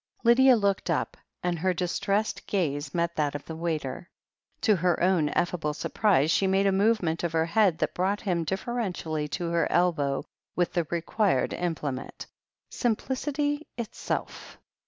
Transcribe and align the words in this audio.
Lydia 0.23 0.55
looked 0.55 0.89
up, 0.89 1.15
and 1.43 1.59
her 1.59 1.75
distressed 1.75 2.47
gaze 2.47 2.91
met 2.91 3.15
that 3.17 3.35
of 3.35 3.47
a 3.51 3.55
waiter. 3.55 4.09
To 4.61 4.75
her 4.77 4.99
own 4.99 5.29
effable 5.29 5.75
surprise, 5.75 6.31
she 6.31 6.47
made 6.47 6.65
a 6.65 6.71
movement 6.71 7.23
of 7.23 7.33
her 7.33 7.45
head 7.45 7.77
that 7.77 7.93
brought 7.93 8.21
him 8.21 8.43
deferentially 8.43 9.27
to 9.27 9.51
her 9.51 9.71
elbow 9.71 10.25
with 10.55 10.73
the 10.73 10.85
required 10.85 11.53
implement. 11.53 12.25
Simplicity 12.71 13.67
itself! 13.77 14.57